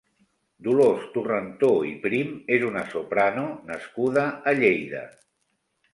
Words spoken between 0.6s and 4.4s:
Dolors Torrentó i Prim és una soprano nascuda